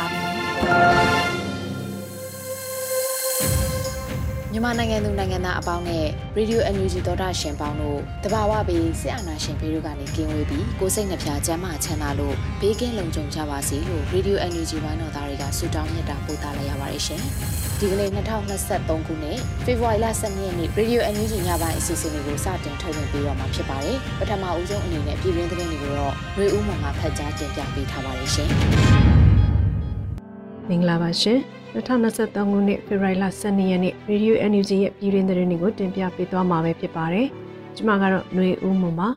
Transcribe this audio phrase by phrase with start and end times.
[4.53, 6.05] မြန်မာနိုင်ငံသူနိုင်ငံသားအပေါင်းနဲ့
[6.37, 17.21] Radio NUG သောတာရှင်ပေါင်းတို့တဘာဝပေးဆရာနာရှင်ဘေးတို့ကနေကင်းဝေးပြီးကိုစိတ်နှဖျားစမ်းမချမ်းသာလို့ဘေးကင်းလုံခြုံကြပါစေလို့ Radio NUG ဘာတော်သားတွေကဆုတောင်းမြတ်တာပို့သလာရပါတယ်ရှင်။
[17.79, 18.09] ဒီကနေ့
[18.57, 28.49] 2023ခုနှစ်ဖေဖော်ဝါရီလ12ရက်နေ့ Radio NUG ညပိုင်းအစီအစဉ်လေးကိုစတင်ထုတ်လွှင့်ပေးတော့မှာဖြစ်ပါတယ်။ပထမဦးဆုံးအနေနဲ့ပြည်တွင်းသတင်းတွေကိုတော့ຫນွေဦးမောင်ကဖတ်ကြားတင်ပြပေးထားပါတယ်ရှင်။
[30.71, 31.39] မင်္ဂလာပါရှင်
[31.73, 37.27] 2023ခုနှစ်ဖေဖော်ဝါရီလ12ရက်နေ့ Radio NUG ရဲ့ပြည်တွင်းသတင်းတွေကိုတင်ပြပေးသွားမှာပဲဖြစ်ပါတယ်
[37.75, 39.07] ကျွန်မကတော့ຫນွေဦးမွန်ပါ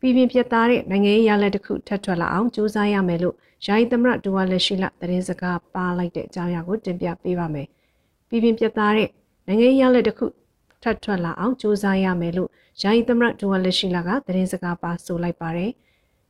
[0.00, 3.34] ပြည်ပြင်းပြတ်သားတဲ့နိုင်ငံရေးရလဒ်တစ်ခုထပ်ထွက်လာအောင်ကြိုးစားရမယ်လို့
[3.66, 7.66] ယာယီသမရဒူဝါလက်ရှိလသတင်းစကားပါလိုက်တဲ့အကြောင်းအရာကိုတင်ပြပေးပါမယ်
[8.28, 9.08] ပြည်ပြင်းပြတ်သားတဲ့
[9.46, 10.26] နိုင်ငံရေးရလဒ်တစ်ခု
[10.82, 12.48] ထပ်ထွက်လာအောင်ကြိုးစားရမယ်လို့
[12.82, 15.70] ယာယီသမရဒူဝါလက်ရှိလကသတင်းစကားပါဆိုလိုက်ပါတယ်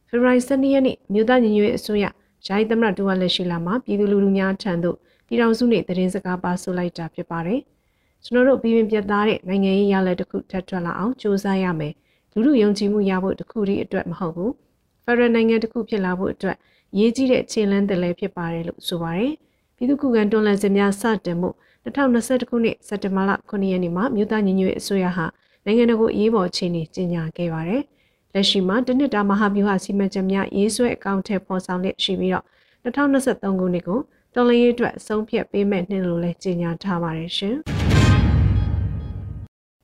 [0.08, 2.06] ဖေဖော်ဝါရီ12ရက်နေ့မြို့သားညီညွတ်ရေးအစိုးရ
[2.46, 4.96] ယာယီသမရဒူဝါလက်ရှိလာမှာပြည်သူလူထုများထံသို့
[5.27, 7.60] ပြည်ထောင်စုနှင့်သတင်းစကားပါဆိုလိုက်တာဖြစ်ပါတယ်။
[8.24, 11.92] ကျွန်တော်တို့ပြည်ပပြတ်သားတဲ့နိုင်ငံရေးရလဒ်တစ်ခုထပ်ထွက်လာအောင်စ조사ရမယ်။
[12.32, 14.50] လူထုယုံကြည်မှုရဖို့တစ်ခုတည်းအတွက်မဟုတ်ဘူး။
[15.04, 16.56] ဖက်ဒရယ်နိုင်ငံတစ်ခုဖြစ်လာဖို့အတွက်
[16.98, 19.32] ရေးကြီးတဲ့ခြေလှမ်းတစ်လည်းဖြစ်ပါတယ်လို့ဆိုပါတယ်။
[19.76, 21.50] ပြည်သူ့ခုခံတွန်းလှန်စစ်များစတင်မှု
[21.84, 25.26] 2021ခုနှစ်စက်တင်ဘာလ9ရက်နေ့မှာမြို့သားညီညွတ်ရေးအစိုးရဟာ
[25.65, 27.82] နိုင်ငံတော်ကိုအရေးပေါ်အခြေအနေကြေညာခဲ့ပါတယ်။
[28.34, 32.44] လက်ရှိမှာတနစ်တာမဟာဗျူဟာစီမံချက်များရေးဆွဲအကောင့်ထဲပေါ်ဆောင်လက်ရှိပြီးတော့
[32.84, 34.00] 2023ခုနှစ်ကို
[34.34, 37.54] တော်လင်းရေးအတွက်ဆုံးဖြတ်ပေးမဲ့နှစ်လို့လည်းကြေညာထားပါတယ်ရှင်။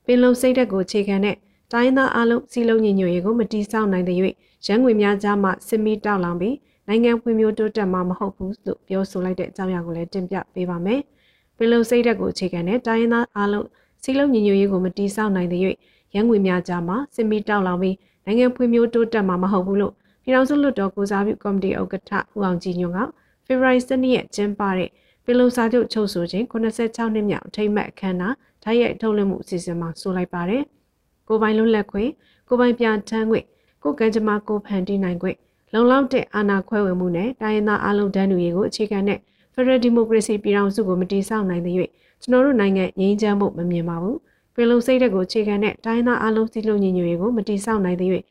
[0.05, 1.35] ပင်လုံစိတ်သက်ကိုခြေခံတဲ့
[1.73, 4.17] တိုင်းသားအလုံးစီလုံးညီညွတ်ရေးကိုမတီးဆောက်နိုင်တဲ့၍
[4.67, 6.55] ရန်ငွေများကြားမှစစ်မီတောက်လောင်ပြီး
[6.87, 10.99] နိုင်ငံဖွံ့ဖြိုးတိုးတက်မှာမဟုတ်ဘူးလို့ပြောဆိုလိုက်တဲ့အကြောင်းအရာကိုလည်းတင်ပြပေးပါမယ်။
[11.57, 13.67] ပင်လုံစိတ်သက်ကိုခြေခံတဲ့တိုင်းသားအလုံး
[14.03, 15.61] စီလုံးညီညွတ်ရေးကိုမတီးဆောက်နိုင်တဲ့၍
[16.15, 17.95] ရန်ငွေများကြားမှစစ်မီတောက်လောင်ပြီး
[18.27, 19.93] နိုင်ငံဖွံ့ဖြိုးတိုးတက်မှာမဟုတ်ဘူးလို့
[20.23, 22.99] ပြည်ထောင်စုလွှတ်တော်ကိုစားပြုကော်မတီဥက္ကဋ္ဌဦးအောင်ကြည်ညွန့်က
[23.45, 24.89] ဖေဖော်ဝါရီ7ရက်ကျင်းပတဲ့
[25.23, 30.63] ပြည်လုံစာချုပ်ချုပ်ဆိုခြင်း86နှစ်မြောက်အထိမ်းအမှတ်အခမ်းအနားဓာတ်ရိုက်ထုတ်လွှင့်မှုအစီအစဉ်မှာဆိုလိုက်ပါတယ်။
[31.27, 32.09] ကိုပိုင်လွတ်လပ်ခွင့်
[32.47, 33.45] ကိုပိုင်ပြဋ္ဌာန်းခွင့်
[33.83, 35.37] ကိုကံကြမ္မာကိုဖန်တီးနိုင်ခွင့်
[35.73, 39.19] လုံလောက်တဲ့အာဏာခွဲဝေမှုနဲ့တိုင်းရင်းသားအလုံးတန်းတူရေးကိုအခြေခံတဲ့
[39.53, 41.75] Federal Democracy ပြည်ထောင်စုကိုမတည်ဆောက်နိုင်တဲ့၍
[42.21, 44.17] ကျွန်တော်တို့နိုင်ငံငြိမ်းချမ်းမှုမမြင်ပါဘူး
[44.59, 48.09] ပင်လုံစိတ်တက်ကိုခြေခံတဲ့တိုင်းသားအလုံးစည်းလုံးညီညွတ်ရေးကိုမတိဆောက်နိုင်သေး၍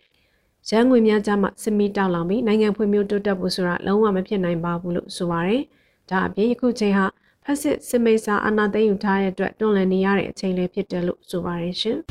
[0.71, 5.63] ရန်ငွေများကြားမှစစ်မီတောက်လောင်ပြီးနိုင်ငံဖွံ့ဖြိုးတိုးတက်ဖို့ဆိုတာလုံးဝမဖြစ်နိုင်ပါဘူးလို့ဆိုပါရယ်။
[6.11, 7.07] ဒါအပြင်ယခုချိန်ဟာ
[7.45, 11.99] ဖက်စစ်စစ်မိတ်စာအာဏာသိမ်းယူထားတဲ့အတွက်တွန်းလှန်နေရတဲ့အချိန်လေးဖြစ်တယ်လို့ဆိုပါရယ်ရှင်။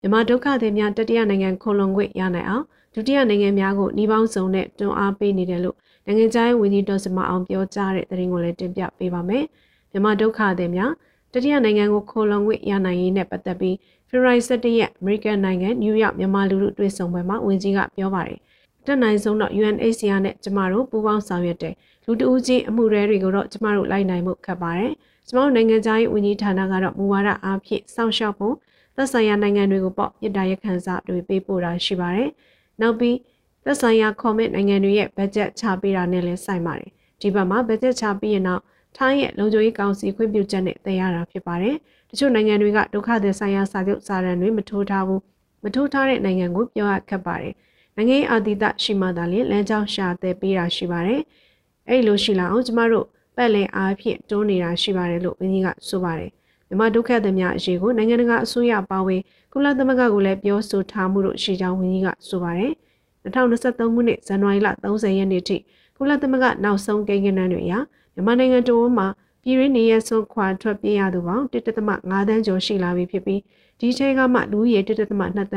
[0.00, 2.64] မြန်မာဒုက္ခသည်များတတိယနိုင်ငံခိုလုံခွင့်ရနိုင်အောင်
[2.94, 5.76] ဒုတိယနိုင်ငံများကိုနှီးပေါင်းစုံနဲ့တွန်းအားပေးနေတယ်လို့
[6.06, 9.44] နိုင်ငံခြားရေးဝန်ကြီးဒေါ်စမအောင်ပြောကြားတဲ့သတင်းကိုလည်းတင်ပြပေးပါမယ်။
[9.90, 10.92] မြန်မာဒုက္ခသည်များ
[11.32, 13.76] တတိယနိုင်ငံကိုခိုလုံခွင့်ရနိုင်ရေးနဲ့ပတ်သက်ပြီး
[14.08, 18.38] ဖေဖော်ဝါရီ17ရက်အမေရိကန်နိုင်ငံနယူးယောက်မြန်မာလူထုတွေ့ဆုံပွဲမှာဝန်ကြီးကပြောပါတယ်။
[18.86, 21.74] တက်နိုင်ဆုံးတော့ UNHCR နဲ့ကျမတို့ပူးပေါင်းဆောင်ရွက်တဲ့
[22.06, 24.92] လူတဦးချင်းအမှုရဲတွေကိုတော့ကျမတို့လိုက်နိုင်မှုခက်ပါတယ်။
[25.28, 28.54] ကျမတို့နိုင်ငံသားရေးဝန်ကြီးဌာနကတော့မူဝါဒအားဖြင့်စောင့်ရှောက်ဖို့
[28.96, 32.28] သက်ဆိုင်ရာနိုင်ငံတွေကိုပေါ့မြစ်တာရခန်းစားတွေပေးပို့တာရှိပါတယ်။
[32.80, 33.16] နောက်ပြီး
[33.64, 36.90] သက်ဆိုင်ရာ comment နိုင်ငံတွေရဲ့ budget ချပေးတာနဲ့လည်းဆိုင်ပါတယ်။
[37.20, 38.62] ဒီဘက်မှာ budget ချပြီးရင်တော့
[38.96, 41.76] ထိုင်းရဲ့လုံခြုံရေးကောင်စီခွင့်ပြုချက်နဲ့တည်ရတာဖြစ်ပါတယ်။
[42.10, 45.20] တချို့နိုင်ငံတွေကဒုက္ခသည်ဆိုင်ရာစာချုပ်စာတမ်းတွေမထိုးထားဘူး။
[45.62, 47.54] မထိုးထားတဲ့နိုင်ငံကိုပြောရခက်ပါတယ်။
[47.96, 51.20] နိုင်ငံရေးအာတိတရှိမှသာလျှင်လမ်းကြောင်းရှာတဲ့ပေးတာရှိပါတယ်။
[51.88, 53.06] အဲ့လိုရှိလာအောင်ကျမတို့
[53.36, 56.30] ပတ်လည်အားဖြင့်တွန်းနေတာရှိပါတယ်လို့ဝန်ကြီးကဆိုပါတယ်။
[56.68, 59.20] မြန်မာဒုက္ခသည်များအရေးကိုနိုင်ငံတကာအစိုးရပါဝင်
[59.52, 62.72] ကုလသမဂ္ဂကိုလည်းပြောဆိုထားမှုတို့ရှိကြောင်းဝန်ကြီးကဆိုပါတယ်။
[63.24, 65.56] 2023ခုနှစ်ဇန်နဝါရီလ30ရက်နေ့ထိ
[65.96, 67.74] ကုလသမဂ္ဂနောက်ဆုံးကိန်းဂဏန်းတွေအရ
[68.14, 69.06] မြန်မာနိုင်ငံတဝန်းမှာ
[69.42, 73.40] ပြည်ရင်းနေရဆုံးခွာထွက်ပြေးရသူပေါင်း1.5တန်းကျော်ရှိလာပြီဖြစ်ပြီး
[73.80, 75.00] ဒီထဲကမှလူဦးရေ1.2တ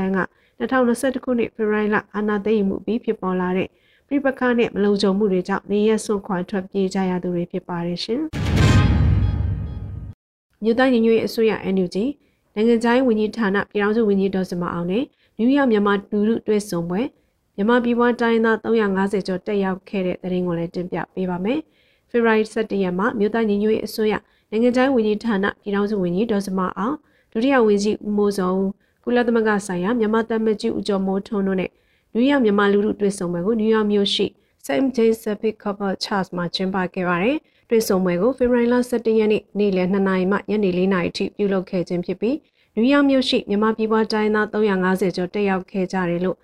[0.03, 0.19] န်းက
[0.59, 3.69] 2021ခုနှစ်ဖေဖော်ဝါရီလအာဏာသိမ်းမှုပြီးဖြစ်ပေါ်လာတဲ့
[4.07, 8.21] ပြပခနဲ့မလုံခြုံမှုတွေကြောင့်နေရဆွန့်ခွာထွက်ပြေးကြရသူတွေဖြစ်ပါတယ်ရှင်။
[10.63, 11.97] မြို့သားညီညွတ်ရေးအစိုးရ NUG
[12.55, 15.03] နိုင်ငံခြားရေးဝန်ကြီးဌာနပြည်ထောင်စုဝန်ကြီးဒေါ်စမအောင်နဲ့
[15.37, 17.01] နယူးယောက်မြန်မာလူလူတွဲဆုံပွဲ
[17.55, 21.59] မြန်မာပြည်ပွားတိုင်းသား350ကျော်တက်ရောက်ခဲ့တဲ့တဲ့ရင်ကိုလည်းတင်ပြပေးပါမယ်။
[22.15, 24.13] ဖေဖော်ဝါရီ17ရက်မှာမြို့သားညီညွတ်ရေးအစိုးရ
[24.51, 26.95] နိုင်ငံခြားရေးဝန်ကြီးဌာနပြည်ထောင်စုဝန်ကြီးဒေါ်စမအောင်
[27.31, 28.51] ဒုတိယဝန်ကြီးဦးမိုးစော
[29.03, 31.69] ကုလသမဂ္ဂဆိုင်ရာမြန်မာတမကြီးဦးကျော်မိုးထွန်းတို့နဲ့
[32.13, 34.25] နယူးယောက်မြန်မာလူလူတွေ့ဆုံပွဲကိုနယူးယောက်မြို့ရှိ
[34.65, 34.88] St.
[34.95, 37.38] James Civic Couple Church မှာကျင်းပခဲ့ပါတယ်။
[37.69, 42.38] တွေ့ဆုံပွဲကိုဖေဖော်ဝါရီလ17ရက်နေ့နေ့လယ်2နာရီမှညနေ4နာရီထိပြုလုပ်ခဲ့ခြင်းဖြစ်ပြီး
[42.75, 46.38] နယူးယောက်မြို့ရှိမြန်မာပြည်ပွားတိုင်းသား350ကျော်တက်ရောက်ခဲ့ကြတယ်လို့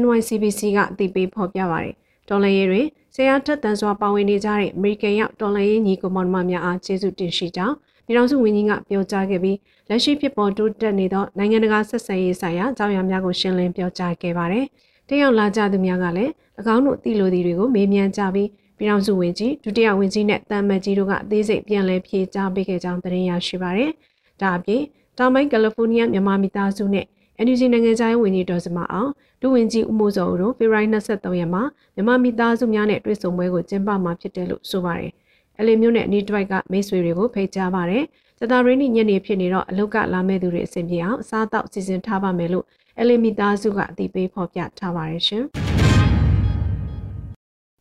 [0.00, 1.94] NYCBC ကအသိပေးဖော်ပြပါတယ်။
[2.28, 2.86] တော်လရေးတွင်
[3.20, 7.74] ဆရာထက်တန်စွာပါဝင်နေကြတဲ့အမေရိကန်ရောက်တော်လရေးညီကိုမောင်နှမများအားကျေးဇူးတင်ရှိကြောင်း
[8.06, 14.64] ပြည်ထောင်စုဝန်ကြီးကပြောကြားခဲ့ပြီးလက်ရှိဖြစ်ပေါ်တိုးတက်နေသောနိုင်ငံတကာဆက်ဆံရေးဆိုင်ရာအကြောင်းအရာများကိုရှင်းလင်းပြောကြားခဲ့ပါတယ်။
[15.08, 16.30] တရောက်လာကြသူများကလည်း၎
[16.74, 18.48] င်းတို့အသည့်လိုသည်တွေကိုမေးမြန်းကြပြီး
[18.78, 23.90] ပြည်ထောင်စုဝန်ကြီးဒုတိယဝန်ကြီးနဲ့တမ်မတ်ကြီးတို့ကအသေးစိတ်ပြန်လည်ဖြေကြားပေးခဲ့ကြောင်းသတင်းရရှိပါတယ်။
[24.40, 24.82] ဒါအပြင်
[25.18, 27.04] တောင်ပိုင်းကယ်လီဖိုးနီးယားမြန်မာမိသားစုနဲ့
[27.46, 31.62] NUG နိုင်ငံခြားရေးဝန်ကြီးဒေါ်စမအောင်ဒုဝန်ကြီးဦးမိုးစောတို့ဖေဖော်ဝါရီ23ရက်မှာ
[31.94, 35.12] မြန်မာမိသားစုများနဲ့တွေ့ဆုံပွဲကိုကျင်းပမှာဖြစ်တယ်လို့ဆိုပါတယ်။
[35.58, 38.04] အလီမျိုးနဲ့အနီးတစ်ဝိုက်ကမိတ်ဆွေတွေကိုဖိတ်ကြားပါတယ်။
[38.38, 42.64] စတာရင်းညညဖြစ်နေတော့အလုတ်ကလာမဲ့သူတွေအဆင်ပြေအောင်အစားအသောက်စီစဉ်ထားပါမယ်လို့
[43.00, 45.44] အလီမိသားစုကအသိပေးဖော်ပြထားပါတယ်ရှင်။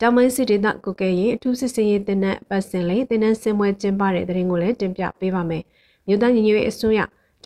[0.01, 5.63] တောင်ပိုင်းစစ်ဒေသကိုကဲရင်အထူးစစ်စင်ရေးတင်တဲ့ပတ်စင်လေးတင်တဲ့စင်ပွဲကျင်းပတဲ့တဲ့ရင်ကိုလည်းတင်ပြပေးပါမယ်။
[6.07, 6.99] မြို့သားညီညွတ်ရေးအစိုးရ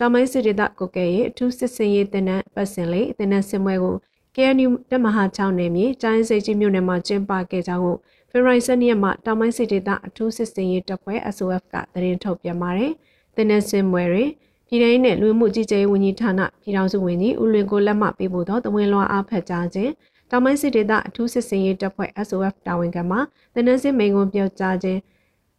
[0.04, 3.96] တောင်ပိုင်းစစ်ဒေသကိုကဲရဲ့အထူးစစ်စင်ရေးတင်တဲ့ပတ်စင်လေးတင်တဲ့စင်ပွဲကို
[4.34, 7.96] KNU တက်မဟာ6နယ်မြေတိုင်းစိတ်ကြီးမြို့နယ်မှာကျင်းပခဲ့ကြောင်းကို
[8.30, 12.92] ဖေဖော်ဝါရီ7ရက်မှာတောင်ပိုင်းစစ်ဒေသအထူးစစ်စင်ရေးတပ်ဖွဲ့ SOF ကသတင်းထုတ်ပြန်ပါတယ်။
[13.36, 14.30] တင်တဲ့စင်ပွဲတွင်
[14.68, 19.92] ပြည်ထောင်နဲ့လူမှုကြီးကြပ်ရေးဝန်ကြီးဌာနပြည်ထောင်စုဝန်ကြီးဦးလွင်ကိုလက်မှတ်ပေးဖို့သောတဝင်လွှာအားဖတ်ကြားခြင်း
[20.30, 23.18] တောင်ပိုင်းစစ်ဒေသအထူးစစ်စင်ရေးတပ်ဖွဲ့ SOF တာဝန်ခံမှ
[23.54, 25.00] တင်တဲ့စင်မိန်ကွန်ပြောကြားခြင်း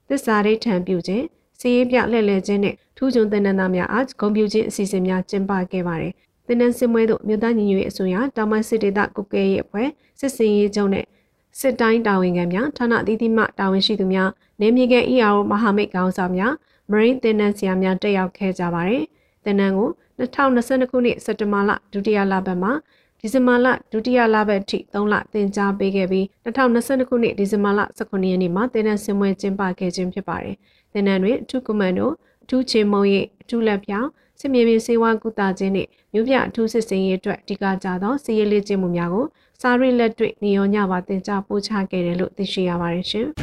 [0.09, 1.23] သစ္စာရိတ်ထံပြုခြင်း
[1.63, 6.13] စီးရင်ပြလှည့်လည်ခြင်းနဲ့ထူးချွန်သင်တန်းသားများအားဂုဏ်ပြုခြင်းအစီအစဉ်များကျင်းပခဲ့ပါတယ်။
[6.47, 9.87] သင်တန်းစင်ပွဲသို့မြို့သားညီညွတ်ရေးအစိုးရတောင်ပိုင်းစစ်ဒေသကုကဲရဲ့အဖွဲ့
[10.19, 11.05] စစ်စင်ရေးချုပ်နဲ့
[11.59, 14.29] စစ်တိုင်းတာဝန်ခံများဌာနအသီးသီးမှတာဝန်ရှိသူများ
[14.61, 16.53] နေမြေကန် ERO မဟာမိတ်ကောင်ဆောင်များ
[16.91, 19.03] မရင်းသင်တန်းဆရာများတက်ရောက်ခဲ့ကြပါတယ်။
[19.43, 19.89] သင်တန်းကို
[20.19, 22.71] 2022ခုနှစ်စက်တဘာလဒုတိယလပတ်မှာ
[23.25, 30.55] ဒီဇင်ဘာလဒုတိယလပတ်အထိ3လသင်ကြားပေးခဲ့ပြီး2022ခုနှစ်ဒီဇင်ဘာလ18ရက်နေ့မှာသင်တန်းဆင်ပွဲကျင်းပခဲ့ခြင်းဖြစ်ပါတယ်။
[30.93, 32.11] သင်တန်းတွင်အထူးကွန်မန်ဒို
[32.43, 34.09] အထူးချေမုံရေးအထူးလက်ပြောင်း
[34.39, 39.25] စစ်မြေပြင်စေဝါကုသခြင်းနှင့်မြို့ပြအထူးစစ်စင်ရေးအတွက်အဓိကကျသောစီးရေးလေ့ကျင့်မှုများကို
[39.61, 43.27] စာရိလက်တွေ့နေရောညပါသင်ကြားပို့ချခဲ့တယ်လို့သိရှိရပါတယ်ရှင်။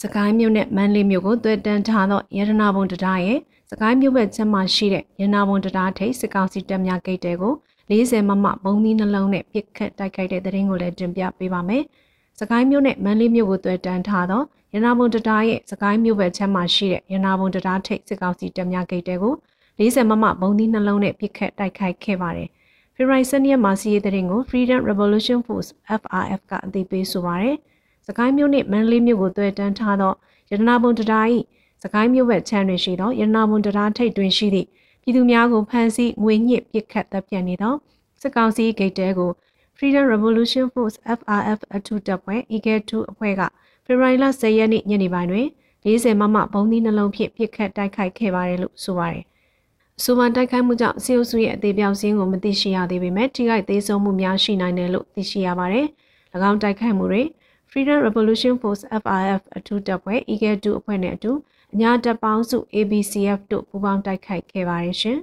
[0.00, 3.38] စကိုင်းမြို့နဲ့မန္တလေးမြို့ကိုတွေ့တန်းထားသောရတနာဘုံတရားရဲ့
[3.82, 7.52] ကိုင်းမြို့ဘက်ချမ်းမှာရှိတဲ့ရတနာဘုံတရားထိပ်စစ်ကောင်စီတပ်များဂိတ်တဲကို
[7.90, 11.82] 40မမဘုံသီးနှလုံးနဲ့ပစ်ခတ်တိုက်ခိုက်တဲ့တဲ့ရင်ကိုလည်းတင်ပြပေးပါမယ်။
[12.40, 14.42] စကိုင်းမြို့နဲ့မန္တလေးမြို့ကိုတွေ့တန်းထားသော
[14.74, 19.34] ရနာဘုံတရားရဲ့စကိုင်းမြို့ဘက်ချမ်းမှာရှိတဲ့ရနာဘုံတရားထိပ်စစ်ကောင်စီတပ်များဂိတ်တဲကို
[19.78, 22.48] 40မမဘုံသီးနှလုံးနဲ့ပစ်ခတ်တိုက်ခိုက်ခဲ့ပါတယ်။
[22.94, 25.70] ဖေဖော်ဝါရီ7ရက်မှာစီးရဲတဲ့ရင်ကို Freedom Revolution Force
[26.00, 27.56] FRF ကအသိပေးဆိုပါတယ်။
[28.06, 30.12] စကိုင်းမြို့နဲ့မန္တလေးမြို့ကိုတွေ့တန်းထားသော
[30.50, 31.26] ရတနာဘုံတရား၏
[31.84, 34.68] စကိုင်းမြို့ဘက်ချမ်းတွင်ရှိသောရတနာဘုံတရားထိပ်တွင်ရှိသည့်
[35.02, 37.74] ပြည်သူများကိုဖမ်းဆီးငွေညှစ်ပစ်ခတ်တပ်ဖြတ်နေသော
[38.20, 39.30] စစ်ကောင်စီဂိတ်တဲကို
[39.76, 43.42] Freedom Revolution Force FRF အထူးတပ်ဖွဲ့ EG2 အဖွဲ့က
[43.84, 45.46] ဖေဖော်ဝါရီလ10ရက်နေ့ညနေပိုင်းတွင်
[45.86, 49.24] 40မမဘုံသီးနှလုံးဖြင့်ပစ်ခတ်တိုက်ခိုက်ခဲ့ပါတယ်လို့ဆိုပါတယ်။
[50.02, 55.86] ဆိုပါတိုက်ခိုက်မှုကြောင့်စီအိုစုရဲ့အသေးပြောင်စင်းကိုမသိရှိရသေးပေမဲ့ထိခိုက်သေးဆုံးမှုများရှိနိုင်တယ်လို့သိရှိရပါတယ်။၎
[56.50, 57.22] င်းတိုက်ခိုက်မှုတွေ
[57.70, 61.32] Freedom Revolution Force FRF အထူးတပ်ဖွဲ့ EG2 အဖွဲ့နဲ့အတူ
[61.76, 65.18] အညာတပ်ပေါင်းစု ABCF တို့ပူးပေါင်းတိုက်ခိုက်ခဲ့ပါတယ်ရှင်။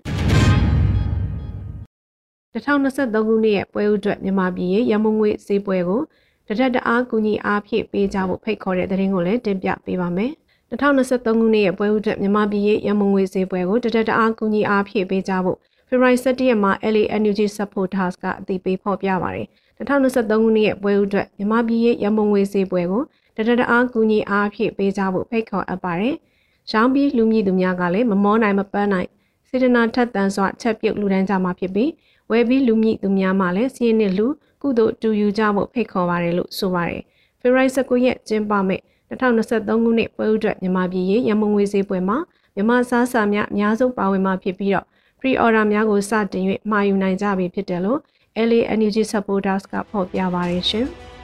[2.53, 6.01] 2023ခုနှစ်ရဲ့ပွဲဥအတွက်မြန်မာပြည်ရဲ့ရမုံငွေဈေးပွဲကို
[6.47, 10.31] တထက်တအားကူညီအားဖြည့်ပေးကြဖို့ဖိတ်ခေါ်တဲ့သတင်းကိုလည်းတင်ပြပေးပါမယ်။
[10.69, 23.03] 2023ခုနှစ်ရဲ့ပွဲဥအတွက်မြန်မာပြည်ရဲ့ရမုံငွေဈေးပွဲကိုတထက်တအားကူညီအားဖြည့်ပေးကြဖို့ဖေဖော်ဝါရီ17ရက်မှာ LA Energy Supporters ကအသိပေးဖော်ပြပါတယ်။2023ခုနှစ်ရဲ့ပွဲဥအတွက်မြန်မာပြည်ရဲ့ရမုံငွေဈေးပွဲကို
[23.35, 26.15] တထက်တအားကူညီအားဖြည့်ပေးကြဖို့ဖိတ်ခေါ်အပ်ပါတယ်။
[26.69, 29.09] ရောင်းပြီးလူမြည်သူများကလည်းမမောနိုင်မပန်းနိုင်
[29.47, 31.91] စေတနာထက်သန်စွာချက်ပြုတ်လူဒန်းကြမှာဖြစ်ပြီး
[32.31, 34.27] ဝယ်ပြီးလူမြည်သူများမှလည်းစီးရင်နဲ့လူ
[34.61, 37.01] ကုသိုလ်တူယူကြဖို့ဖိတ်ခေါ်ပါတယ်လို့ဆိုပါတယ်။
[37.39, 42.17] ဖေဖော်ဝါရီ19ရက်ကျင်းပမယ့်2023ခုနှစ်ပွဲဥအတွက်မြန်မာပြည်ရေးရမုံငွေဈေးပွဲမှာ
[42.55, 44.85] မြန်မာစားစာများအများဆုံးပါဝင်မှာဖြစ်ပြီးတော့
[45.19, 47.99] pre order များကိုစတင်၍မှာယူနိုင်ကြပြီဖြစ်တယ်လို့
[48.47, 50.87] LA Energy Supporters ကဖော်ပြပါတယ်ရှင်။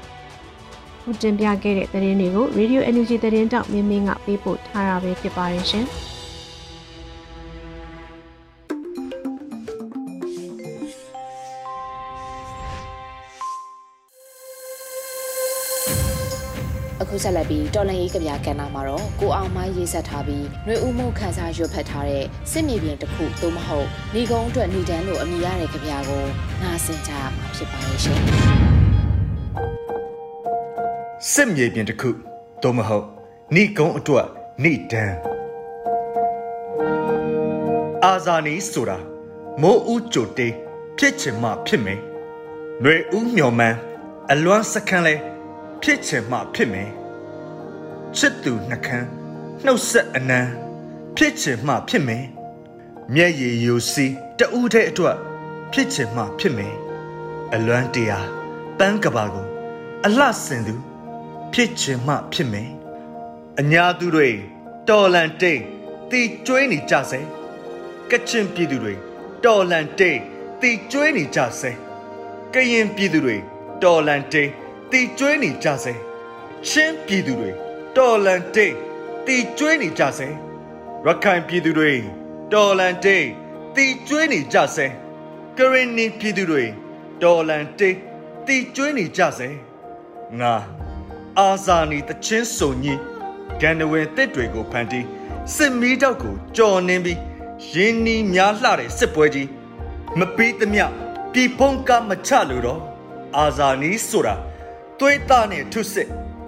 [1.10, 5.86] ခုတင်ပြခဲ့တဲ့သတင်းတွေကို Radio Energy သတင်းတောက်မင်းမင်းကပေးပို့ထားတာပဲဖြစ်ပါတယ်ရှင်။
[17.02, 26.24] အခုဆက်လက်ပြီးတော်လန်ရေးကြပြကဏ္ဍမှာတော့ကိုအောင်မရေးဆက်ထားပြီးနှွေဦးမှုခန်းစားရွတ်ဖတ်ထားတဲ့စစ်မြေပြင်တစ်ခုသို့မဟုတ်ဏီကုန်းအတွက်ဏီတန်းလို့အမည်ရတဲ့ကြပြကို
[26.62, 28.22] နားဆင်ကြရမှာဖြစ်ပါရဲ့ရှင်။
[31.32, 32.10] စစ်မြေပြင်တစ်ခု
[32.62, 33.06] သို့မဟုတ်
[33.56, 34.28] ဏီကုန်းအတွက်
[34.64, 35.18] ဏီတန်း
[38.06, 38.98] အာဇာနီဆိုတာ
[39.62, 40.54] မိုးဦးကြိုတေး
[40.98, 42.00] ဖြစ်ချင်မှဖြစ်မယ်။
[42.84, 43.78] နှွေဦးမျော်မှန်း
[44.32, 45.16] အလွမ်းစခန်းလဲ
[45.82, 46.90] ဖြစ်ချင်မှဖြစ်မယ်
[48.18, 49.08] ချစ်သူနှခမ်း
[49.66, 50.40] နှုတ်ဆက်အနံ
[51.16, 52.26] ဖြစ်ချင်မှဖြစ်မယ်
[53.14, 55.18] မျက်ရည်ယိုစီးတူးတဲ့အတွက်
[55.72, 56.76] ဖြစ်ချင်မှဖြစ်မယ်
[57.54, 58.28] အလွမ်းတရား
[58.78, 59.48] ပန်းကဘာကို
[60.06, 60.76] အလှဆင်သူ
[61.54, 62.72] ဖြစ်ချင်မှဖြစ်မယ်
[63.60, 64.30] အညာသူတွေ
[64.90, 65.62] တော်လန်တိတ်
[66.12, 67.20] တီကျွေးနေကြစေ
[68.12, 68.94] ကချင်ပြည်သူတွေ
[69.46, 70.20] တော်လန်တိတ်
[70.62, 71.72] တီကျွေးနေကြစေ
[72.54, 73.38] ကရင်ပြည်သူတွေ
[73.84, 74.50] တော်လန်တိတ်
[74.92, 75.94] တီကျွေးနေကြစေ
[76.68, 77.52] ချင်းပြည်သူတွေ
[77.98, 78.74] တော်လန်တိတ်
[79.26, 80.28] တီကျွေးနေကြစေ
[81.06, 81.92] ရခိုင်ပြည်သူတွေ
[82.54, 83.26] တော်လန်တိတ်
[83.76, 84.88] တီကျွေးနေကြစေ
[85.58, 86.64] ကရင်နီပြည်သူတွေ
[87.24, 87.96] တော်လန်တိတ်
[88.48, 89.50] တီကျွေးနေကြစေ
[90.40, 90.54] ငါ
[91.40, 93.00] အာဇာနည်တချင်းစုံကြီး
[93.62, 95.06] ဂန္ဓဝင်တစ်တွေကိုဖန်တီး
[95.56, 97.20] စစ်မီးတောက်ကိုကြော်နှင်းပြီး
[97.74, 99.50] ရင်းနှီးများလှတဲ့စစ်ပွဲကြီး
[100.20, 100.86] မပြီးသမျှ
[101.34, 102.82] ပြည်ဖုံးကမချလို့တော့
[103.38, 104.36] အာဇာနည်ဆိုတာ
[105.00, 106.08] သွေးသားနဲ့ထုစစ်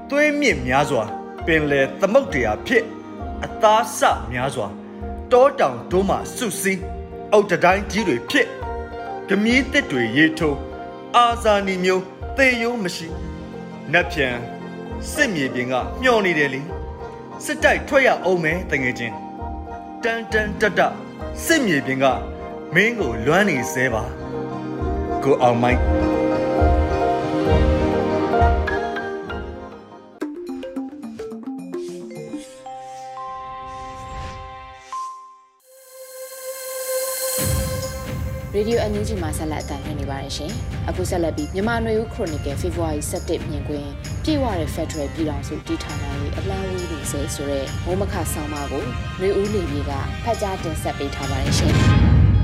[0.10, 1.04] သွေးမြင့်များစွာ
[1.46, 2.84] ပင်လေသမုတ်တရားဖြစ်
[3.46, 4.00] အသားဆ
[4.32, 4.68] များစွာ
[5.32, 6.82] တောတောင်တို့မှစုစည်း
[7.34, 8.48] အုတ်တိုင်းကြီးတွေဖြစ်
[9.28, 10.58] ဓမီးတစ်တွေရေထိုး
[11.16, 12.04] အာဇာနည်မျိုး
[12.38, 13.08] သေရုံးမရှိ
[13.94, 14.38] နတ်ပြန်
[15.14, 16.62] စစ်မြေပြင်ကမျောနေတယ်လေ
[17.46, 19.16] စစ်တိုက်ထွက်ရအောင်မယ်တငယ်ချင်း
[20.04, 20.80] တန်တန်တတ
[21.46, 22.06] စစ်မြေပြင်က
[22.76, 24.04] မင်းကိုလွမ်းနေစဲပါ
[25.24, 25.82] ကိုအောင်မိုက်
[38.60, 40.52] ရေဒီယိုအန်ယူဂျီမှာဆက်လက်အသံလွှင့်နေပါတယ်ရှင်။
[40.90, 43.90] အခုဆက်လက်ပြီးမြန်မာနွေဦးခရိုနီကယ်ဖေဖော်ဝါရီ17မြင်ကွင်း
[44.24, 48.84] ပြေဝတဲ့ Federal ပြည်ထောင်စုတည်ထောင်နိုင်ရေးအလံဝီးတွေဆဲဆိုတဲ့မိုးမခဆောင်းပါးကို
[49.20, 49.92] နွေဦးလေပြေက
[50.24, 51.74] ဖတ်ကြားတင်ဆက်ပေးထားပါတယ်ရှင်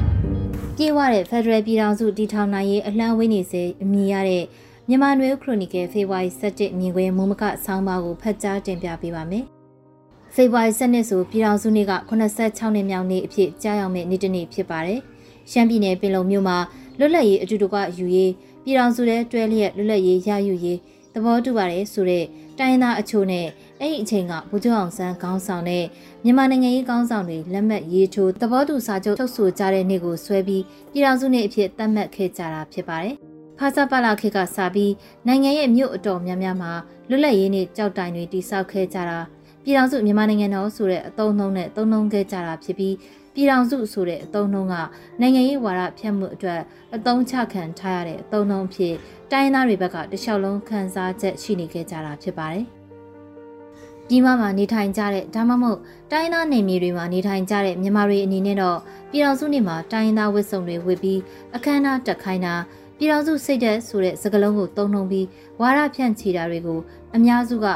[0.78, 4.44] ။ပြေဝတဲ့ Federal ပြည်ထောင်စုတည်ထောင်နိုင်ရေးအလံဝီးနေစေအမည်ရတဲ့
[4.88, 9.46] မြန်မာနွေဦးခရိုနီကယ်ဖေဖော်ဝါရီ17မြင်ကွင်းမိုးမခဆောင်းပါးကိုဖတ်ကြားတင်ပြပေးပါမယ်။
[10.36, 15.02] ဖေဖော်ဝါရီ7နှစ်ဆိုပြည်ထောင်စုနေ့က86နှစ်မြောက်နေ့အဖြစ်ကြားရောက်မဲ့နေ့တစ်နေ့ဖြစ်ပါတယ်။
[15.52, 16.58] ရှမ်းပြည်နယ်ပင်လုံမြို့မှာ
[17.00, 18.32] လွတ်လပ်ရေးအတူတကွယူရေး
[18.64, 20.80] ပြည်တော်စုတဲ့တွဲလျက်လွတ်လပ်ရေးရယူရေး
[21.14, 22.26] သဘောတူပါတယ်ဆိုတဲ့
[22.60, 23.48] တိုင်းသားအချို့နဲ့
[23.80, 25.86] အဲ့ဒီအချိန်ကဗိုလ်ချုပ်အောင်ဆန်းခေါင်းဆောင်တဲ့
[26.24, 33.16] မြန်မာနိုင်ငံရေးခေါင်းဆောင်တွေလက်မှတ်ရေးထိုးသဘောတူစာချုပ်ထုတ်ဆိုကြတဲ့နေ့ကိုဆွဲပြီးပြည်တော်စုနေ့အဖြစ်သတ်မှတ်ခဲ့ကြတာဖြစ်ပါတယ်။
[33.60, 34.94] ဖာစာပလာခေတ်ကစပြီး
[35.28, 36.72] နိုင်ငံရဲ့မြို့အတော်များများမှာ
[37.10, 39.20] လွတ်လပ်ရေးနေ့ကြောက်တိုင်တွေတိစောက်ခဲ့ကြတာ
[39.66, 42.96] ပြည်တော်စုမြန်မာနိုင်ငံတော်ဆိုတဲ့အတုံးနှုံးနဲ့တုံးနှုံးခဲ့ကြတာဖြစ်ပြီး
[43.34, 44.76] ပြည်ထောင်စုဆိုတဲ့အသုံးနှုန်းက
[45.22, 46.62] နိုင်ငံရေးဝါဒဖြတ်မှုအတွက်
[46.96, 48.96] အသုံးချခံထားရတဲ့အသုံးနှုန်းဖြစ်
[49.32, 52.66] တိုင်းသားတွေဘက်ကတခြားလုံးခံစားချက်ရှိနေခဲ့ကြတာဖြစ်ပါတယ်။
[54.08, 55.80] ပြည်မမှာနေထိုင်ကြတဲ့ဒါမှမဟုတ်
[56.12, 58.80] တိုင်းသားနေမြေတွေမှာနေထိုင်ကြတဲ့မြန်မာတွေအနေနဲ့တော့
[59.12, 61.20] ပြည်တော်စုနေမှာတိုင်းသားဝတ်စုံတွေဝတ်ပြီး
[61.56, 62.56] အခမ်းအနားတက်ခိုင်းတာ
[62.98, 65.28] ပြည်တော်စုစိတ်သက်ဆိုတဲ့စကားလုံးကိုသုံးနှုံပြီး
[65.62, 66.80] ဝါရဖြန့်ချီတာတွေကို
[67.16, 67.68] အများစုက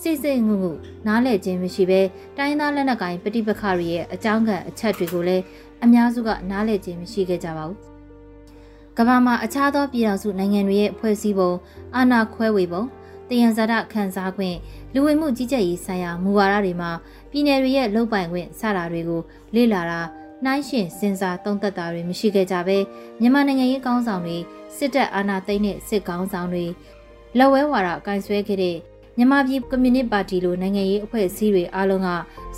[0.00, 0.72] စိတ်စိတ်ငုံငု
[1.06, 2.00] နားလည်ခြင်းမရှိဘဲ
[2.36, 5.42] တိုင်းသားလက်နက်ကိုင်ပဋိပက္ခတွေရဲ့အကြောင်းခံအချက်တွေကိုလည်း
[5.84, 7.78] အများစုကနားလည်ခြင်းမရှိခဲ့ကြပါဘူး။
[8.98, 11.52] ကမ္ဘာမှာအခြားသောပြည်ထောင်စုနိုင်ငံတွေရဲ့ဖွဲ့စည်းပုံ
[11.96, 12.82] အာဏာခွဲဝေပုံ
[13.28, 14.56] တယံဇာတခန်းစားခွင့်
[14.94, 16.90] လူဝင်မှုကြီးကြပ်ရေးဆိုင်ရာမူဝါဒတွေမှာ
[17.30, 19.20] ပြည်내တွေရဲ့လုပ်ပိုင်ခွင့်စတာတွေကို
[19.54, 20.00] လေ့လာတာ
[20.44, 22.78] နှိုင်းရှင်စဉ်းစားသုံးသပ်တာတွေမရှိခဲ့ကြဘဲ
[23.20, 24.38] မြန်မာနိုင်ငံရေးကောင်းဆောင်တွေ
[24.76, 26.66] စစ်တပ်အာဏာသိမ်းတဲ့စစ်ကောင်းဆောင်တွေ
[27.38, 28.76] လက်ဝဲဝါဒအကင်ဆွဲခဲ့တဲ့
[29.20, 32.08] မြန်မာပြည်ကွန်မြူနစ်ပါတီလိုနိုင်ငံရေးအဖွဲ့အစည်းတွေအားလုံးက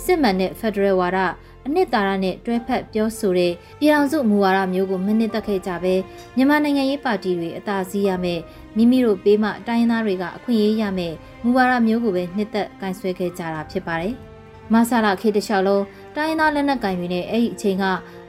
[0.03, 1.19] စစ်မှန်တဲ့ဖက်ဒရယ်ဝါဒ
[1.65, 5.93] အနှစ်သာရနဲ့တွဲဖက်ပြောဆိုတဲ့ပြည်အောင်စုမူဝါဒမျိုးကိုမနစ်သက်ခဲ့ကြပဲ
[6.35, 8.39] မြန်မာနိုင်ငံရေးပါတီတွေအသာစီးရမယ်
[8.77, 11.13] မိမိတို့ပေးမှတိုင်းသားတွေကအခွင့်အရေးရမယ်
[11.43, 14.13] မူဝါဒမျိုးကိုပဲနှစ်သက်ကင်ဆွဲခဲ့ကြတာဖြစ်ပါတယ်။
[14.73, 15.83] မဆလာခေတ္တလျှောက်လုံး
[16.15, 17.85] တိုင်းသားလက်နက်ကင်တွေနဲ့အဲ့ဒီအချိန်က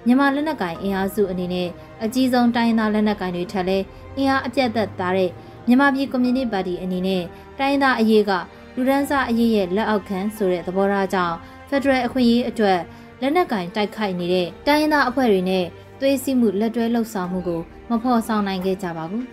[0.06, 1.68] မြန်မာလက်နက်ကင်အင်အားစုအနေနဲ့
[2.04, 3.78] အကြီးဆုံးတိုင်းသားလက်နက်ကင်တွေထက်လဲ
[4.16, 5.30] အင်အားအပြတ်သက်သားတဲ့
[5.66, 7.22] မြန်မာပြည်ကွန်မြူနတီပါတီအနေနဲ့
[7.62, 8.32] တိုင်းသားအရေးက
[8.76, 11.36] လူဒန်းစားအရေးရဲ့လက်အောက်ခံဆိုတဲ့သဘောထားကြောင့်
[11.68, 12.80] ဖက်ဒရယ်အခွင့်အရေးအတွက်
[13.20, 15.64] လက်နက်ကင်တိုက်ခိုက်နေတဲ့တိုင်းသားအဖွဲ့တွေနဲ့
[16.00, 19.24] သွေးစည်းမှုလက်တွဲလှုပ်ဆောင်မှုကိုမဖော်ဆောင်နိုင်ခဲ့ကြပါဘူး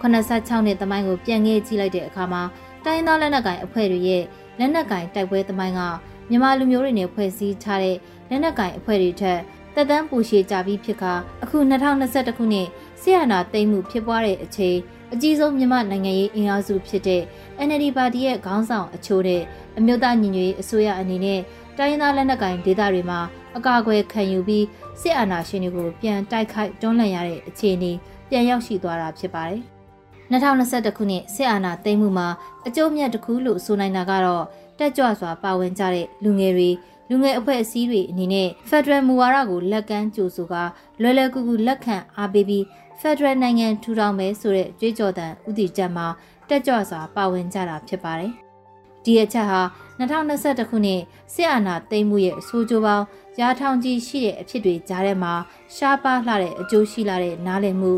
[0.00, 2.42] 86နှစ်တမိုင်းကိုပြန်ငဲကြည့်လိုက်တဲ့အခါမှာ
[2.84, 4.22] တိုင်းသားလက်နက်ကင်အဖွဲ့တွေရဲ့
[4.58, 5.80] လက်နက်ကင်တိုက်ပွဲတမိုင်းက
[6.28, 7.96] မြန်မာလူမျိုးတွေနဲ့ဖွဲ့စည်းထားတဲ့
[8.28, 9.40] လက်နက်ကင်အဖွဲ့တွေထက်
[9.74, 11.12] တက်တန်းပူရှည်ကြပြီးဖြစ်ခါ
[11.42, 12.68] အခု2021ခုနှစ်
[13.00, 14.76] ဆီယနာသိမ်းမှုဖြစ်ပွားတဲ့အချိန်
[15.14, 17.22] အအကြီးဆုံးမြန်မာနိုင်ငံရေးအင်အားစုဖြစ်တဲ့
[17.66, 19.42] NLD ပါတီရဲ့ခေါင်းဆောင်အချို့နဲ့
[19.78, 21.40] အမျိုးသားညီညွတ်ရေးအစိုးရအနေနဲ့
[21.78, 23.20] တိုင်းသားလက်နက်ကိုင်ဒေသတွေမှာ
[23.56, 24.66] အကာအကွယ်ခံယူပြီး
[25.00, 27.92] စစ်အာဏာရှင်တွေကိုပြန်တိုက်ခိုက်တွန်းလှန်ရတဲ့အခြေအနေ
[28.28, 29.60] ပြန်ရောက်ရှိသွားတာဖြစ်ပါတယ်။
[30.32, 32.28] 2021ခုနှစ်စစ်အာဏာသိမ်းမှုမှာ
[32.66, 34.44] အကျိုးမြတ်တစ်ခုလို့ဆိုနိုင်တာကတော့
[34.78, 36.70] တက်ကြွစွာပါဝင်ကြတဲ့လူငယ်တွေ
[37.10, 40.54] လူငယ်အဖွဲ့အစည်းတွေအနေနဲ့ Federal မူဝါဒကိုလက်ကမ်းကြိုဆိုက
[41.02, 42.64] လွယ်လွယ်ကူကူလက်ခံအားပေးပြီး
[43.06, 46.06] Federal နိုင်ငံထူထောင်မယ်ဆိုတဲ့ကြွေးကြော်သံဥတီချက်မှာ
[46.48, 48.32] တက်ကြွစွာပါဝင်ကြတာဖြစ်ပါတယ်။
[49.04, 49.60] ဒီအချက်ဟာ
[49.98, 51.00] 2021ခုနှစ်
[51.34, 53.04] စစ်အာဏာသိမ်းမှုရဲ့အဆိုးကျိုးပေါင်း
[53.40, 55.32] ရာထောင်ကြီးရှိတဲ့အဖြစ်တွေကြားထဲမှာ
[55.74, 57.92] ရှားပါးလှတဲ့အကျိုးရှိလာတဲ့နားလည်မှု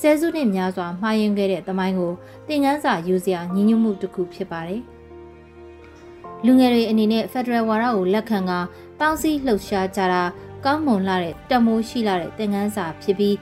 [0.00, 2.12] ဆယ်စုနှစ်များစွာမှားယွင်းခဲ့တဲ့သမိုင်းကို
[2.46, 4.82] သင်ခန်းစာယူစရာညီညွတ်မှုတစ်ခုဖြစ်ပါတယ်။
[6.44, 8.52] လူငယ်တွေအနေနဲ့ Federal ဝါဒကိုလက်ခံက
[8.98, 10.22] ပေါင်းစည်းလှုပ်ရှားကြတာ
[10.64, 13.36] ကောင်းမွန်လာတဲ့တမိုးရှိလာတဲ့သင်ခန်းစာဖြစ်ပြီး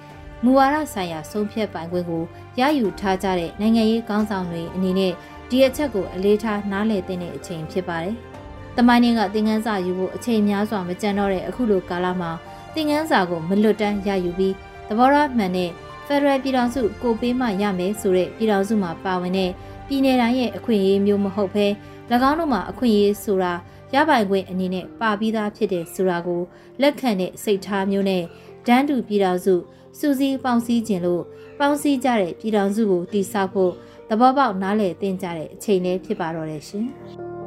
[0.44, 2.22] မူဝါဒဆိုင်ရာဆုံးဖြတ်ပိုင်ခွင့်ကို
[2.60, 5.12] ရယူထားကြတဲ့နိုင်ငံရေးခေါင်းဆောင်တွေအနေနဲ့
[5.50, 8.14] ဒီအချက်ကိုအလေးထားနားလည်သင့်တဲ့အချိန်ဖြစ်ပါတယ်။
[8.76, 12.30] တမိုင်းကသင်ခန်းစာယူဖို့အချိန်များစွာမကြံတော့တဲ့အခုလိုကာလမှာ
[12.74, 14.54] သင်ခန်းစာကိုမလွတ်တမ်းရယူပြီး
[14.88, 15.70] သဘောထားမှန်တဲ့
[16.06, 19.50] Federal ပြည်ထောင်စုကိုပေးမှရမယ်ဆိုတဲ့ပြည်ထောင်စုမှာပါဝင်တဲ့
[19.86, 21.66] ပြည်내တိုင်းရဲ့အခွင့်အရေးမျိုးမဟုတ်ဘဲ၎
[22.30, 23.52] င်းတို့မှာအခွင့်အရေးဆိုတာ
[23.94, 26.42] ရပိုင်ခွင့်အနေနဲ့ပါပြီးသားဖြစ်တဲ့ဆိုတာကို
[26.80, 28.22] လက်ခံတဲ့စိတ်ထားမျိုးနဲ့
[28.66, 29.54] ဒန်းတူပြည်ထောင်စု
[29.98, 31.22] စူးစီးပေါင်းစည်းခြင်းလို့
[31.58, 33.72] ပေါင်းစည်းကြတဲ့ပြည်ထောင်စုကိုတည်ဆောက်ဖို့
[34.08, 36.88] သဘောပေါက်နားလည်သင်ကြတဲ့အချိန်လေးဖြစ်ပါတော့တယ်ရှင်။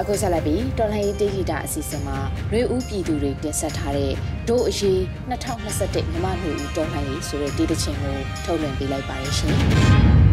[0.00, 2.18] အခုဆက်လက်ပြီးတော်လှန်ရေးတေဂီတာအစီအစဉ်မှာ
[2.52, 4.12] ရွေဦးပြည်သူတွေတင်ဆက်ထားတဲ့
[4.48, 4.98] ဒို့အရေး
[5.30, 9.54] 2021မြမຫນွေဦးတော်လှန်ရေးဆိုတဲ့တေးတခြင်းကိုထုတ်လွှင့်ပေးလိုက်ပါရရှင်။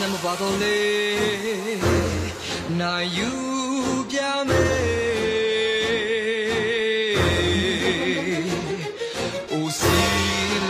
[0.00, 0.80] နမပါတော့လေ
[2.80, 3.30] နိုင်ယူ
[4.10, 4.74] ပြမယ်
[9.52, 9.98] အိုစီ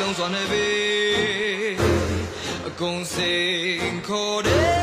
[0.01, 0.71] လုံးစွာနေပြီ
[2.69, 4.74] အကုန်စိန်ခေါ်တယ်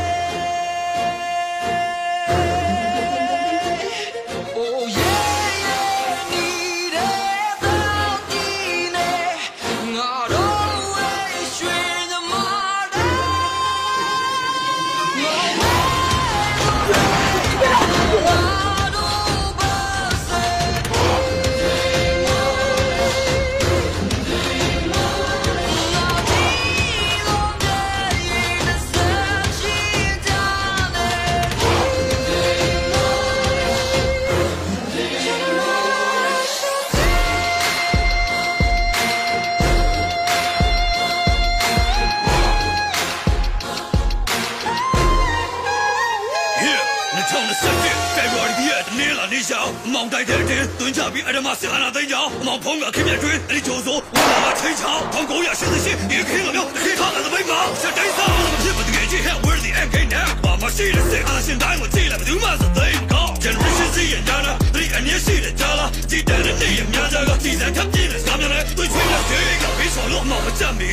[51.13, 64.41] ပြီးအဓမ္မစစ်အာဏာသိမ်းကြောင်းအမောင်ဖုံးကခင်ဗျတွင်အဲ့ဒီကြိုးစိုးဝါလာချင်းချောင်း1988ဒီခေတ်လိုမျိုးတစ်ခေတ်ထားတဲ့မိမစတိုင်ဆောင်မဖြစ်မတကယ်ကြီး hell where the end game now ဘာမှရှိတဲ့စစ်အာရှင်တိုင်းကိုကြည့်လိုက်ဘယ်သူမှစသိမ်းကော generation Z ရဲ့ဒါ
[65.01, 70.89] နာဒီအနည်းရှိတဲ့ကြားလားကြည်တန်တဲ့နေရများကြကကြည်စံထပ်ပြင်းတဲ့စကားများလဲတွေ့ချင်တဲ့စေကဘေးဆောင်လို့မှမကြမ်းမီ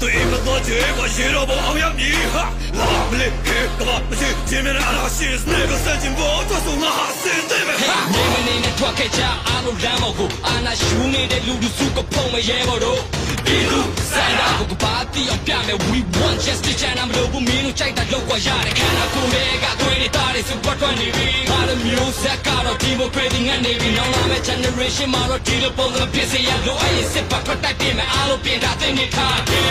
[0.00, 2.44] တွေ့မတော့ချေကရေတော့ဘောအောင်ရမည်ဟာ
[2.78, 13.00] လာမလေးခေကဘာမရှိချင်းများအားရှိစနေကစင်ချင်ဘောတော့ဆုံးမဟာစင်တယ်ပဲနေမနေနဲ့ထွက်ခဲ့ကြအားလုံးလမ်းပေါ်ကိုအာနာရှူနေတဲ့လူလူစုကဖုံမရဲဘော်တို့
[13.46, 13.80] ဒီလူ
[14.12, 29.64] စန္ဒာကိုကပါတီအောင်ပြမယ် we want justice ချမ်းသာမလို့ဘူးမင်းတို့ကြိုက်တာလောက်ွာရတဲ့ခန္ဓာကိုယ်တွေကသွေးနေတာတွေစုပတ်ထွက်နေပြီငါတို့မျိုးဆက်ကတော့ democracy ငတ်နေပြီနောက်လာမယ့် generation မှာတော့ဒီလိုပုံစံဖြစ်စေရလို့အဲ့ဒီစစ်ပတ်ထွက်တိုက်ပြင်မယ်အားလုံးပြင်တာသိနေထားတယ်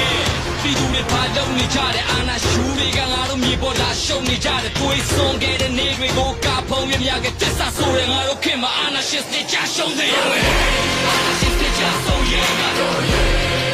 [0.61, 10.43] ပြည်သူတွေပါလုံးနေကြတဲ့အာနာရှူတွေကငါတို့မြေပေါ်လာရှုံနေကြတဲ့ကိုယ်ဆုံးခဲ့တဲ့နေတွေကိုကဖုံးရမြကတစ္ဆာဆိုတဲ့ငါတို့ခင်မှာအာနာရှစ်တွေကြရှုံးစေရမယ်
[11.07, 13.25] အာနာရှစ်တွေကြဆုံးရငါတို့ရဲ့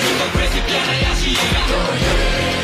[0.01, 2.15] ဒီမိုကရေစီပြန်ရရှိရငါတို့ရဲ့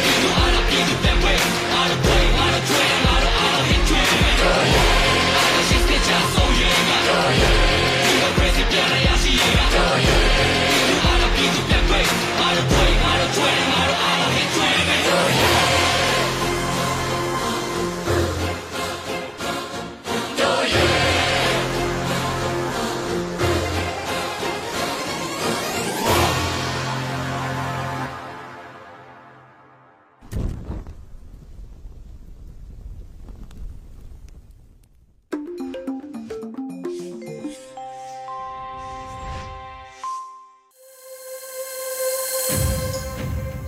[0.04, 1.34] ဒီလိုအားလုံးပြည်သူပြန်ဝဲ
[1.74, 4.85] အားလုံးဝဲအားလုံးကျွဲငါတို့အားလုံးဟစ်ကျွဲငါတို့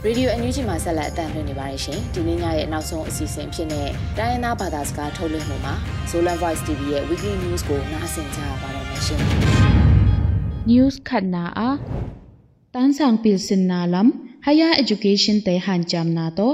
[0.08, 5.74] ရေဒီယိုအန်ယူဂျီမှာဆက်လက်အသံလွှင့်နေပါတယ်ရှင်ဒီနေ့ညရဲ့နောက်ဆုံးအစီအစဉ်ဖြစ်တဲ့တိုင်းရင်းသားဘာသာစကားထုတ်လွှင့်မှုမှာ
[6.10, 9.22] Zolan Voice TV ရဲ့ Weekly News ကိုနားဆင်ကြပါတော့မယ်ရှင်
[10.72, 11.70] News ခတ်နာအာ
[12.74, 14.10] တန်းဆောင်ပီစင်နာလမ်
[14.46, 16.48] Higher Education te han cham na to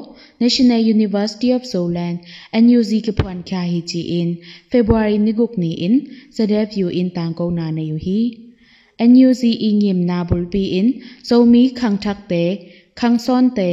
[0.43, 2.17] National University of Zoland
[2.63, 4.29] NUZ ke phuan kya hi chi in
[4.71, 5.93] February ni guk ni in
[6.35, 8.19] sadep yu in tang ko na ne yu hi
[9.11, 10.87] NUZ i ngim na bul pi in
[11.27, 12.43] so mi khang thak te
[12.99, 13.69] khang son te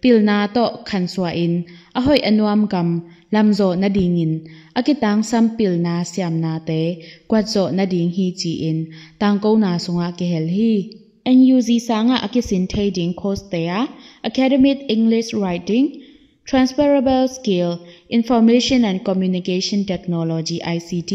[0.00, 1.54] pil na to khan swa in
[1.98, 2.88] a hoi anuam kam
[3.34, 4.32] lam zo na ding in
[4.78, 6.80] akitang sam pil na siam na te
[7.28, 8.78] kwat zo na ding hi chi in
[9.20, 10.72] tang ko na sunga ke hel hi
[11.36, 13.80] NUG sanga akisin thei ding course te a
[14.28, 15.86] academic english writing,
[16.50, 17.70] transferable skill,
[18.18, 21.12] information and communication technology ICT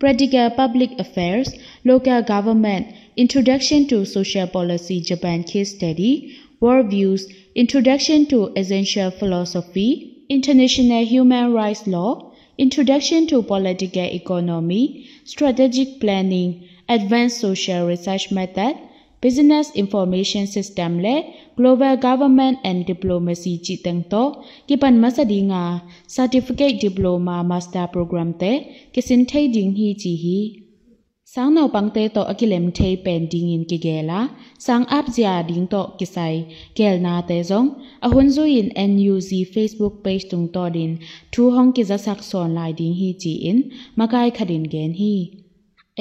[0.00, 2.86] practical public affairs, local government,
[3.16, 7.22] introduction to social policy, Japan case study Worldviews,
[7.54, 17.40] Introduction to Essential Philosophy, International Human Rights Law, Introduction to Political Economy, Strategic Planning, Advanced
[17.40, 18.76] Social Research Method,
[19.24, 21.16] Business Information System လဲ
[21.58, 24.30] Global Government and Diplomacy ကြည်တန်တော့
[24.68, 25.64] ကိပန်မစဒီငါ
[26.16, 28.58] Certificate Diploma Master Program တဲ့
[28.94, 30.38] ကိစင်ထိတ်ဒင်းဟီချီဟီ
[31.34, 34.20] sang nau pangte to akilem thei pen ding in ki gela
[34.64, 36.34] sang ap zia ding to kisai
[36.76, 37.68] gel na te zong
[38.04, 40.92] a hun zu in NUZ Facebook page tung to din
[41.32, 43.58] thu hong ki za sak son lai ding hi chi in
[43.98, 45.14] makai khadin gen hi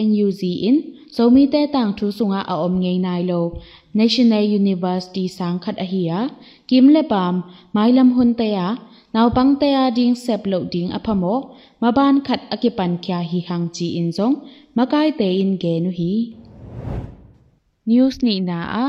[0.08, 0.78] NUZ in
[1.16, 3.42] zomi te tang thu sunga a om ngei nai lo
[4.00, 6.20] National University sang khat a hiya
[6.70, 7.36] kim le pam
[7.76, 8.68] mailam hun te ya
[9.14, 11.36] naw pang te ya ding sep lo ding aphamo
[11.82, 14.36] maban khat akipan kya hi hang chi in zong
[14.78, 16.14] makai te in ge nu hi
[17.90, 18.86] news ni na a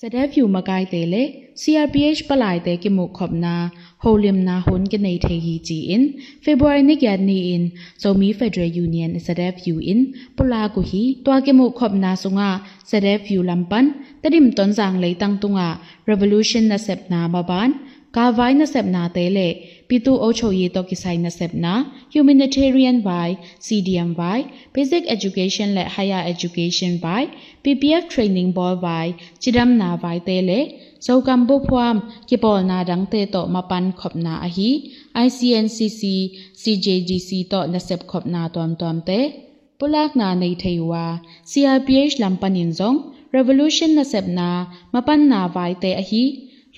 [0.00, 1.22] sadef yu makai te le
[1.60, 3.54] crph palai te ki mu khop na
[4.02, 6.02] holim na hun ke nei the hi chi in
[6.44, 7.64] february ni kya ni in
[8.02, 10.00] zomi federal union sadef yu in
[10.36, 12.50] pula ku hi twa ke mu khop na sunga
[12.90, 13.86] sadef yu lampan
[14.22, 15.68] tadim ton jang lei tang tunga
[16.10, 17.70] revolution na sep na baban
[18.14, 19.48] ka vai na sep na te le.
[19.88, 21.74] Pitu ocho ye to kisai na sep na.
[22.14, 23.30] Humanitarian vai
[23.66, 24.40] cdm vai,
[24.74, 27.24] basic education le higher education vai
[27.64, 29.08] ppf training ball vai,
[29.40, 30.60] chidam na vai te le.
[31.00, 31.96] So kam bo phwam
[32.28, 34.70] ki pol na dang te to ma pan khop na ahi
[35.24, 36.02] icncc
[36.60, 39.20] cjgc to na sep khop na tom tom te.
[39.78, 41.06] Pulak na nei theiwa
[41.50, 42.98] crph lampanin zong,
[43.36, 44.48] revolution na sep na,
[44.92, 46.24] mapan na vai te ahi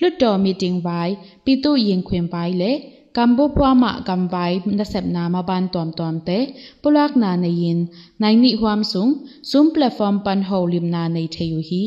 [0.00, 1.12] လွတ်တော်မီတင်ဝိုင်
[1.44, 2.72] ပီတုရင်ခွင်ပိုင်းလေ
[3.16, 6.38] ကမ်ဘောပွားမကမ်ဝိုင်နဆက်နာမဘန်တွမ်တွမ်တေ
[6.82, 7.78] ပူလကနာနေရင်
[8.22, 9.06] နိုင်နိဟွမ်ဆုံ
[9.50, 11.84] ဇုံပလက်ဖောမ်ပန်ဟောလင်နာနေထေယူဟီ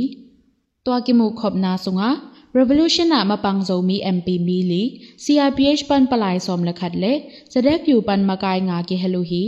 [0.85, 2.11] ตัวกิมุขบนาสุงะ
[2.57, 4.83] revolution นะมาปังโซมี MP มีลี
[5.23, 7.05] CRPH ปันปลายสมละขัดเล
[7.53, 9.43] จะได้ผิวปันมากายงากิเฮลูฮี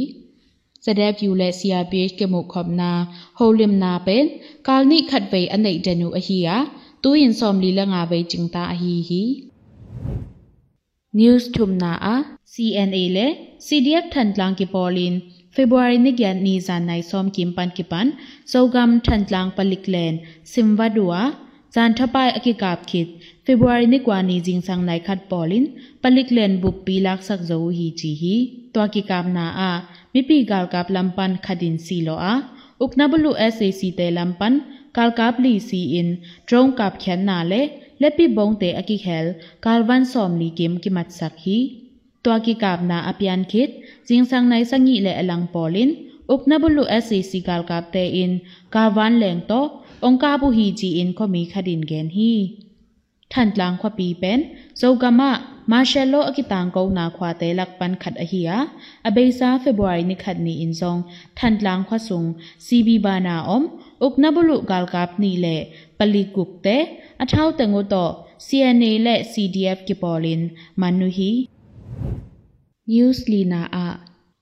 [0.85, 2.91] จะได้ผิวและ CRPH กิมุขบนา
[3.37, 4.23] โฮลิมนาเป็น
[4.67, 9.22] กาลนิขัดเวอันไหนเดนูอฮียตู tu in som li la nga ve ching ta hi hi
[11.18, 12.14] news thum na a
[12.52, 13.26] cna le
[13.66, 15.14] cdf than tlang ki polin
[15.56, 18.06] february ni gyan ni zan nai som kim pan ki pan
[18.52, 20.14] sogam than tlang palik len
[20.52, 21.22] simwa duwa
[21.74, 23.08] zan thapai akikap khit
[23.46, 25.64] february ni kwa ni jing sang nai khat polin
[26.02, 28.36] palik len buk pi lak sak zo hi chi hi
[28.74, 29.72] to ki kam na a
[30.12, 32.34] mi pi gal kap lam pan khadin si lo a
[32.84, 34.54] ukna bulu sac te lam pan
[34.96, 36.08] lampan kal kap li si in
[36.46, 37.60] drone kap khan na le
[38.02, 39.30] လက်ပိဘုံတေအကိခဲလ်
[39.64, 41.58] ကာလ်ဗန် som li kim ki mat sak hi
[42.24, 43.70] to ki kap na apian khit
[44.08, 45.90] jing sang nai sangi le alang polin
[46.32, 48.32] ukna bulu SCC kal kap te in
[48.74, 49.60] karwan leng to
[50.06, 52.32] ongka bu hi ji in ko mi khadin gen hi
[53.32, 54.40] than tlang khwa pi pen
[54.80, 55.30] zogama
[55.70, 58.60] marshalo akitang ko na khwa te lak pan khat a hi a
[64.02, 65.46] อุกนบุลุกาลกาบนีเล
[65.98, 66.68] ปลีกุกเต
[67.20, 67.94] อเท่าเตงุโต
[68.46, 70.42] CNA และ CDF กิปอลิน
[70.80, 71.32] มานุฮี
[72.90, 73.88] News Lina A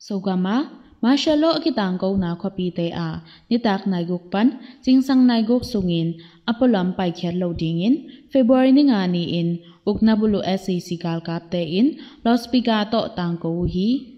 [0.06, 0.56] Sogama
[1.02, 3.08] Marshalo kitangko na kopite a
[3.48, 4.46] nitak naigukpan
[4.84, 6.08] jingsang naiguk sungin
[6.50, 7.94] apolam paikher lo dingin
[8.32, 9.48] February ni nga ni in
[9.90, 11.86] uknabulo SEC kalkapte in
[12.24, 14.13] lospika to tangko hi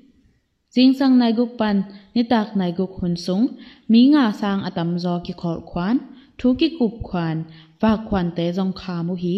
[0.76, 1.78] to tang ko hi jingsang nai guk pan
[2.16, 3.48] nitak nai guk hun sung
[3.92, 5.98] mi nga sang atam zo ki khol khwan
[6.38, 7.38] thu ki kup khwan
[7.82, 9.36] ฝากขวัญเตจงคามุฮี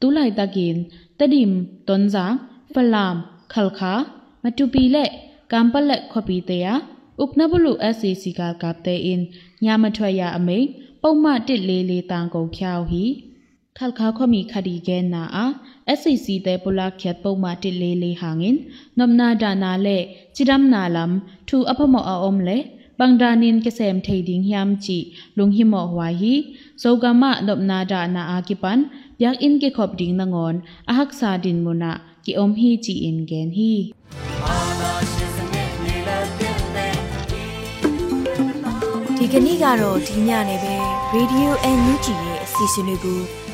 [0.00, 0.76] ตุไลตะกิน
[1.18, 1.50] ตะดิม
[1.88, 2.32] ตนจาง
[2.74, 3.16] ฟลาม
[3.52, 3.94] ขลคา
[4.42, 5.10] มาตุปีเละ
[5.52, 6.66] กัมปะเละขปีเตย
[7.20, 9.20] อุกนบลุ SCC กาลกับเตอิน
[9.66, 10.50] ญามาถวยาอเม
[11.02, 13.04] ပုံမှန်တစ်လေးလေးတန်ကုန်ချောက်ဟီ
[13.77, 15.45] ထလခါခမီခဒီကဲနာအာ
[15.97, 18.55] SCC တဲ့ပလာခက်ပုံမာတလေလေဟ angin
[18.99, 19.97] နမနာဒါနာလေ
[20.35, 21.13] ချီရမ်နာလမ်
[21.47, 22.57] သူအဖမောအုံးလေ
[22.99, 24.97] ဘန်ဒာနင်ကဆမ်ထေဒင်းယမ်ချီ
[25.37, 26.33] လုံဟိမောဝါဟီ
[26.81, 28.79] ဇောဂမနမနာဒါနာအာကိပန်
[29.21, 30.55] ယက်အင်ကေခေါပဒင်းနငွန်
[30.89, 31.91] အဟက်ဆာဒင်မနာ
[32.25, 33.71] ကိအုံးဟီချီအင်ဂန်ဟီ
[39.17, 40.75] ဒီကနေ့ကတော့ဒီညနေပဲ
[41.15, 43.42] Radio NUG ရဲ့အစီအစဉ်လေးကို